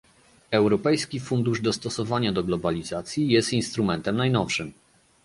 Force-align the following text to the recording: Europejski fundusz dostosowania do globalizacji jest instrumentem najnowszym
Europejski 0.51 1.19
fundusz 1.19 1.61
dostosowania 1.61 2.31
do 2.31 2.43
globalizacji 2.43 3.27
jest 3.29 3.53
instrumentem 3.53 4.15
najnowszym 4.17 4.73